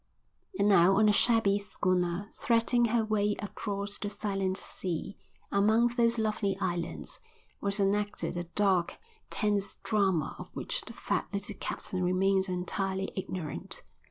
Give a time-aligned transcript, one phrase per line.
[0.57, 5.15] And now on the shabby schooner, threading her way across the silent sea,
[5.51, 7.19] among those lovely islands,
[7.61, 8.97] was enacted a dark,
[9.29, 13.83] tense drama of which the fat little captain remained entirely ignorant.